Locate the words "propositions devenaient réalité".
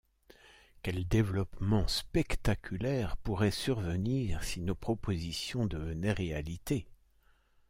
4.73-6.87